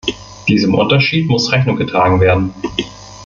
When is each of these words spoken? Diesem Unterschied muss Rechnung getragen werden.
Diesem 0.47 0.73
Unterschied 0.73 1.29
muss 1.29 1.51
Rechnung 1.51 1.75
getragen 1.75 2.19
werden. 2.21 2.55